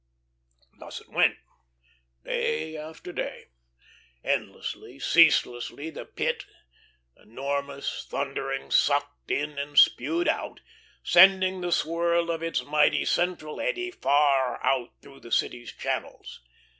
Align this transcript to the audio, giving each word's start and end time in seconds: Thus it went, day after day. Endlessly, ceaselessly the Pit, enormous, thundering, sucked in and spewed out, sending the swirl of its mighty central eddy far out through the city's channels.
Thus 0.79 0.99
it 0.99 1.09
went, 1.09 1.37
day 2.25 2.75
after 2.75 3.11
day. 3.13 3.49
Endlessly, 4.23 4.97
ceaselessly 4.97 5.91
the 5.91 6.05
Pit, 6.05 6.43
enormous, 7.17 8.07
thundering, 8.09 8.71
sucked 8.71 9.29
in 9.29 9.59
and 9.59 9.77
spewed 9.77 10.27
out, 10.27 10.61
sending 11.03 11.61
the 11.61 11.71
swirl 11.71 12.31
of 12.31 12.41
its 12.41 12.63
mighty 12.65 13.05
central 13.05 13.61
eddy 13.61 13.91
far 13.91 14.59
out 14.65 14.89
through 15.03 15.19
the 15.19 15.31
city's 15.31 15.71
channels. 15.71 16.41